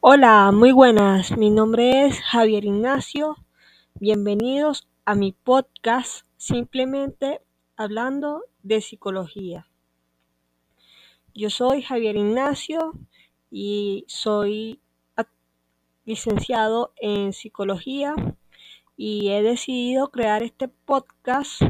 [0.00, 1.36] Hola, muy buenas.
[1.36, 3.36] Mi nombre es Javier Ignacio.
[3.94, 7.42] Bienvenidos a mi podcast Simplemente
[7.76, 9.66] hablando de psicología.
[11.34, 12.94] Yo soy Javier Ignacio
[13.50, 14.80] y soy
[16.06, 18.14] licenciado en psicología
[18.96, 21.60] y he decidido crear este podcast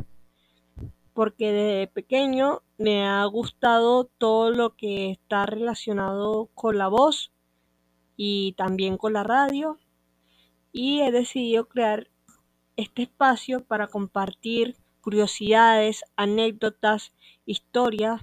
[1.14, 7.32] porque desde pequeño me ha gustado todo lo que está relacionado con la voz
[8.22, 9.78] y también con la radio
[10.72, 12.10] y he decidido crear
[12.76, 17.14] este espacio para compartir curiosidades, anécdotas,
[17.46, 18.20] historias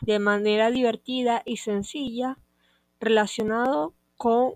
[0.00, 2.36] de manera divertida y sencilla
[2.98, 4.54] relacionado con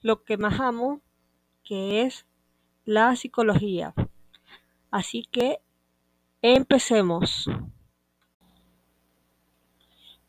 [0.00, 1.00] lo que más amo,
[1.62, 2.26] que es
[2.84, 3.94] la psicología.
[4.90, 5.60] Así que
[6.42, 7.48] empecemos.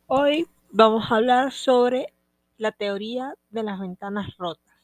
[0.05, 2.13] Hoy vamos a hablar sobre
[2.61, 4.75] la teoría de las ventanas rotas.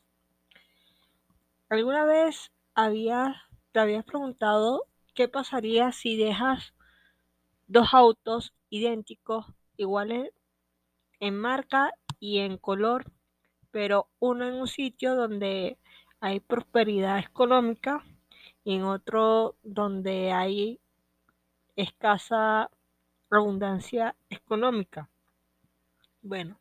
[1.69, 6.73] ¿Alguna vez te habías preguntado qué pasaría si dejas
[7.67, 9.45] dos autos idénticos,
[9.77, 10.31] iguales
[11.19, 13.11] en marca y en color,
[13.69, 15.77] pero uno en un sitio donde
[16.19, 18.03] hay prosperidad económica
[18.63, 20.79] y en otro donde hay
[21.75, 22.71] escasa
[23.29, 25.11] abundancia económica?
[26.23, 26.59] Bueno,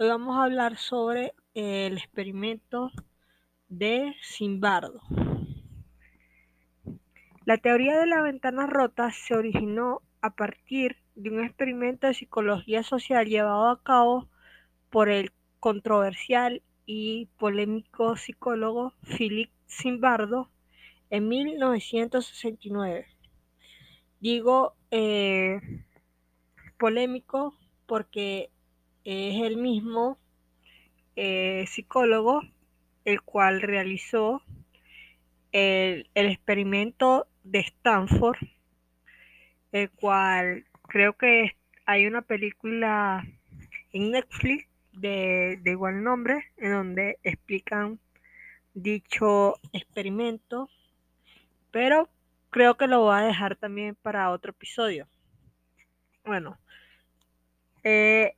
[0.00, 2.92] Hoy vamos a hablar sobre el experimento
[3.68, 5.00] de Simbardo.
[7.44, 12.84] La teoría de la ventana rota se originó a partir de un experimento de psicología
[12.84, 14.28] social llevado a cabo
[14.88, 20.48] por el controversial y polémico psicólogo Philip Simbardo
[21.10, 23.08] en 1969.
[24.20, 25.60] Digo eh,
[26.78, 28.52] polémico porque
[29.08, 30.18] es el mismo
[31.16, 32.42] eh, psicólogo
[33.06, 34.42] el cual realizó
[35.52, 38.36] el, experimento de Stanford,
[39.72, 41.56] el cual creo que
[41.86, 43.26] hay una película
[43.94, 47.98] en Netflix de, de igual nombre, en donde explican
[48.74, 50.68] dicho experimento,
[51.70, 52.10] pero
[52.50, 55.08] creo que lo voy a dejar también para otro episodio.
[56.26, 56.58] Bueno,
[57.84, 58.36] eh,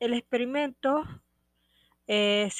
[0.00, 1.04] el experimento
[2.06, 2.50] eh,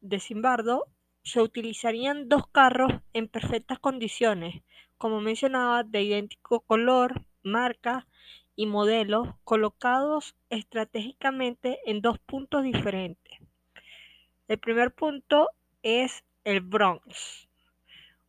[0.00, 0.86] de Simbardo
[1.22, 4.62] se utilizarían dos carros en perfectas condiciones,
[4.98, 8.06] como mencionaba, de idéntico color, marca
[8.56, 13.38] y modelo, colocados estratégicamente en dos puntos diferentes.
[14.46, 15.48] El primer punto
[15.82, 17.48] es el Bronx,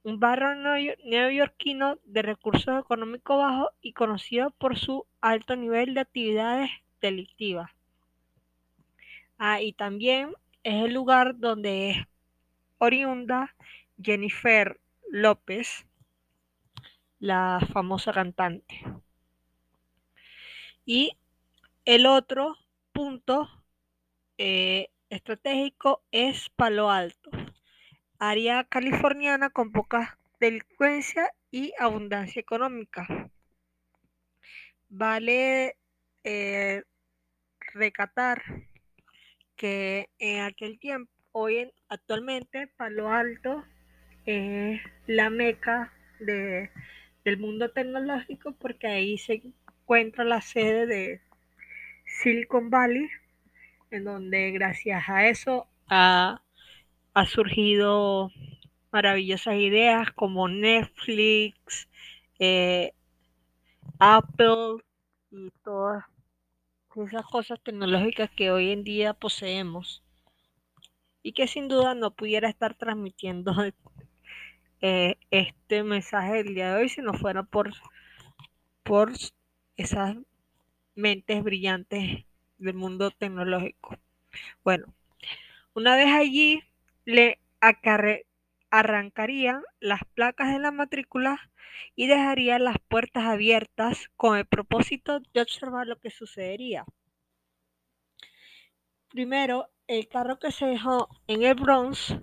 [0.04, 0.56] un barrio
[1.04, 6.72] neoyorquino de recursos económicos bajos y conocido por su alto nivel de actividades
[7.06, 7.72] delictivas.
[9.38, 10.34] Ah, y también
[10.64, 11.98] es el lugar donde es
[12.78, 13.56] oriunda
[14.02, 14.80] Jennifer
[15.10, 15.86] López,
[17.20, 18.84] la famosa cantante.
[20.86, 21.18] Y
[21.86, 22.56] el otro
[22.92, 23.50] punto
[24.38, 27.30] eh, estratégico es Palo Alto,
[28.20, 33.30] área californiana con poca delincuencia y abundancia económica.
[34.90, 35.78] Vale
[36.24, 36.84] eh,
[37.76, 38.42] recatar
[39.56, 43.64] que en aquel tiempo, hoy en, actualmente Palo Alto
[44.26, 46.72] es la meca de,
[47.24, 51.22] del mundo tecnológico porque ahí se encuentra la sede de
[52.06, 53.08] Silicon Valley,
[53.92, 56.42] en donde gracias a eso ha,
[57.14, 58.32] ha surgido
[58.92, 61.90] maravillosas ideas como Netflix,
[62.40, 62.94] eh,
[64.00, 64.84] Apple
[65.32, 66.06] y todas
[67.04, 70.04] esas cosas tecnológicas que hoy en día poseemos
[71.22, 73.54] y que sin duda no pudiera estar transmitiendo
[74.82, 77.74] eh, este mensaje del día de hoy si no fuera por,
[78.84, 79.12] por
[79.76, 80.16] esas
[80.96, 82.26] mentes brillantes
[82.58, 83.98] del mundo tecnológico.
[84.64, 84.94] Bueno,
[85.74, 86.62] una vez allí
[87.04, 87.40] le
[88.70, 91.40] arrancarían las placas de la matrícula
[91.96, 96.86] y dejaría las puertas abiertas con el propósito de observar lo que sucedería.
[99.10, 102.16] Primero, el carro que se dejó en el Bronx,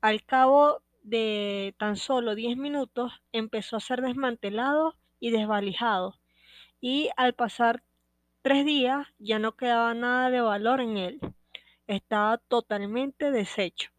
[0.00, 6.18] al cabo de tan solo 10 minutos, empezó a ser desmantelado y desvalijado.
[6.80, 7.82] Y al pasar
[8.42, 11.20] tres días ya no quedaba nada de valor en él.
[11.86, 13.90] Estaba totalmente deshecho.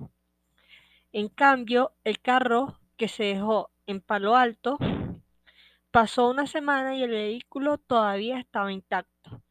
[1.13, 4.77] En cambio, el carro que se dejó en Palo Alto.
[5.92, 9.42] Pasó una semana y el vehículo todavía estaba intacto.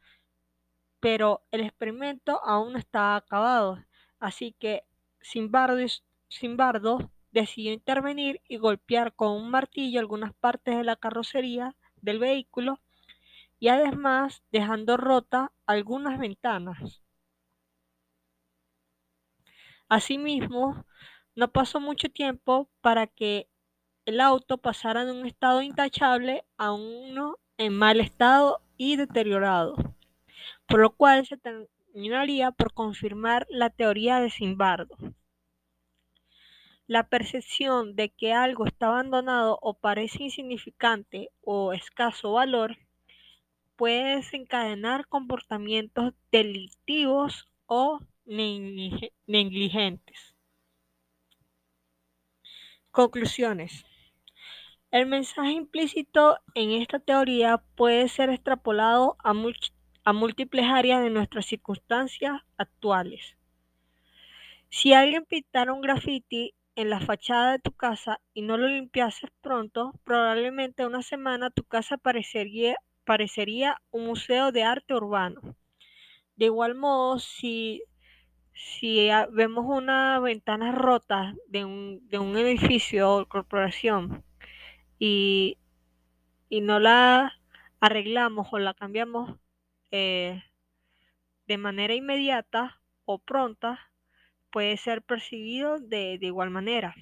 [1.01, 3.85] pero el experimento aún no estaba acabado,
[4.21, 4.85] así que
[5.21, 12.81] Simbardo decidió intervenir y golpear con un martillo algunas partes de la carrocería del vehículo
[13.61, 17.03] y además dejando rota algunas ventanas.
[19.89, 20.85] Asimismo,
[21.35, 23.49] no pasó mucho tiempo para que
[24.05, 29.77] el auto pasara de un estado intachable a uno en mal estado y deteriorado,
[30.67, 34.97] por lo cual se terminaría por confirmar la teoría de Simbardo.
[36.89, 42.77] La percepción de que algo está abandonado o parece insignificante o escaso valor
[43.77, 50.32] puede desencadenar comportamientos delictivos o negligentes.
[52.93, 53.87] Conclusiones.
[54.91, 59.33] El mensaje implícito en esta teoría puede ser extrapolado a,
[60.13, 63.39] múltiples áreas de nuestras circunstancias actuales.
[64.69, 69.31] Si alguien pintara un graffiti en la fachada de tu casa y no lo limpiases
[69.41, 75.57] pronto, probablemente una semana tu casa parecería un museo de arte urbano.
[76.37, 77.85] De igual modo, si,
[78.55, 84.25] si vemos una ventana rota de un, de un edificio o corporación
[84.99, 85.59] y,
[86.49, 87.33] y, no la
[87.81, 89.39] arreglamos o la cambiamos
[89.91, 90.43] eh,
[91.47, 93.81] de manera inmediata o pronta,
[94.51, 96.95] puede ser percibido de, de igual manera.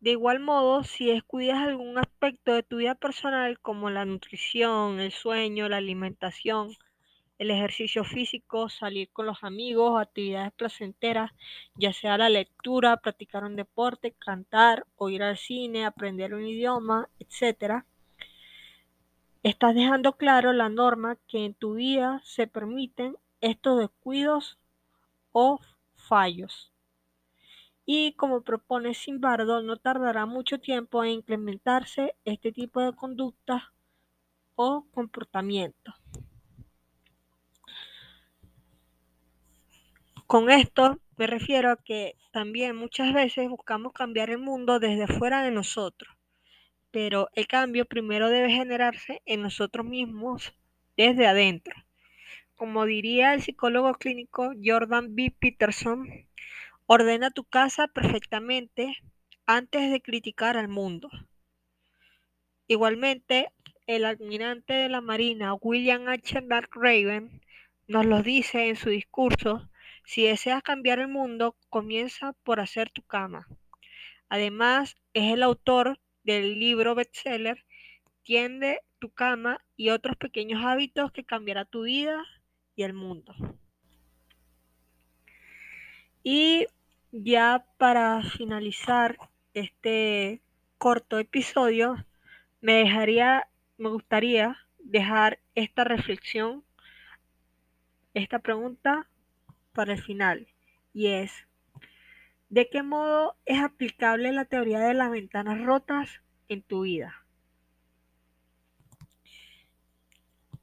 [0.00, 5.12] De igual modo, si descuidas algún aspecto de tu vida personal como la nutrición, el
[5.12, 6.74] sueño, la alimentación,
[7.42, 11.32] el ejercicio físico, salir con los amigos, actividades placenteras,
[11.74, 17.08] ya sea la lectura, practicar un deporte, cantar o ir al cine, aprender un idioma,
[17.18, 17.84] etc.
[19.42, 24.56] Estás dejando claro la norma que en tu vida se permiten estos descuidos
[25.32, 25.58] o
[25.96, 26.72] fallos.
[27.84, 33.72] Y como propone Simbardo, no tardará mucho tiempo en implementarse este tipo de conducta
[34.54, 35.92] o comportamiento.
[40.32, 45.42] Con esto me refiero a que también muchas veces buscamos cambiar el mundo desde fuera
[45.42, 46.10] de nosotros,
[46.90, 50.54] pero el cambio primero debe generarse en nosotros mismos
[50.96, 51.74] desde adentro.
[52.54, 55.34] Como diría el psicólogo clínico Jordan B.
[55.38, 56.08] Peterson,
[56.86, 58.96] ordena tu casa perfectamente
[59.44, 61.10] antes de criticar al mundo.
[62.68, 63.52] Igualmente,
[63.86, 66.42] el almirante de la Marina William H.
[66.70, 67.42] Raven
[67.86, 69.68] nos lo dice en su discurso
[70.04, 73.46] si deseas cambiar el mundo, comienza por hacer tu cama.
[74.28, 77.64] Además, es el autor del libro bestseller
[78.22, 82.24] Tiende tu cama y otros pequeños hábitos que cambiará tu vida
[82.76, 83.34] y el mundo.
[86.22, 86.66] Y
[87.10, 89.18] ya para finalizar
[89.54, 90.40] este
[90.78, 92.06] corto episodio,
[92.60, 96.64] me dejaría, me gustaría dejar esta reflexión,
[98.14, 99.08] esta pregunta
[99.72, 100.46] para el final
[100.92, 101.32] y es,
[102.48, 107.26] ¿de qué modo es aplicable la teoría de las ventanas rotas en tu vida?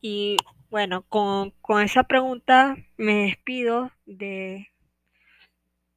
[0.01, 0.37] Y
[0.69, 1.53] bueno, con,
[1.83, 4.69] esa pregunta me despido de,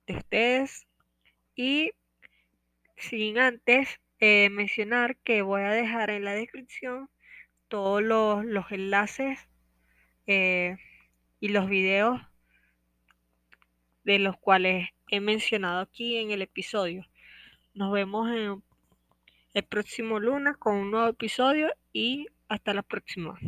[0.06, 0.86] de ustedes
[1.54, 1.92] y
[2.96, 7.10] sin antes eh, mencionar que voy a dejar en la descripción
[7.68, 9.38] todos los, enlaces
[10.26, 10.76] eh,
[11.40, 12.20] y los videos
[14.04, 17.06] de los cuales he mencionado aquí en el episodio.
[17.74, 18.62] Nos vemos en
[19.54, 23.38] el próximo lunes con un nuevo episodio y hasta la próxima.